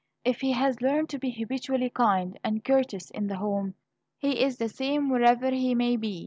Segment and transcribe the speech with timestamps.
[0.25, 3.75] If he has learned to be habitually kind and courteous in the home,
[4.17, 6.19] he is the same wherever he may be.